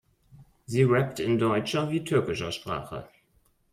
Sie 0.65 0.81
rappt 0.83 1.19
in 1.19 1.37
deutscher 1.37 1.91
wie 1.91 2.03
türkischer 2.03 2.51
Sprache. 2.51 3.07